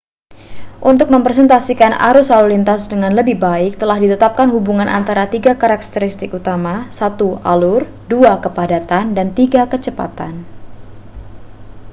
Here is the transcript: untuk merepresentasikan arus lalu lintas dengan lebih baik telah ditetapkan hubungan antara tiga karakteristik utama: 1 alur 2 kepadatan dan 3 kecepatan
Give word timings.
untuk 0.89 1.07
merepresentasikan 1.13 1.93
arus 2.07 2.27
lalu 2.33 2.47
lintas 2.57 2.81
dengan 2.91 3.11
lebih 3.19 3.37
baik 3.47 3.71
telah 3.81 3.97
ditetapkan 4.03 4.47
hubungan 4.55 4.89
antara 4.99 5.23
tiga 5.33 5.51
karakteristik 5.61 6.29
utama: 6.39 6.75
1 6.89 7.21
alur 7.53 7.81
2 8.09 8.17
kepadatan 8.45 9.05
dan 9.17 9.27
3 9.37 9.69
kecepatan 9.73 10.33